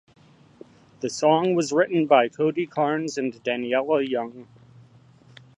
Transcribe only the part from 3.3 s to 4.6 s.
Daniella Young.